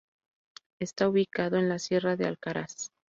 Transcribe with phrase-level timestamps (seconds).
[0.79, 2.91] Está ubicada en la Sierra de Alcaraz.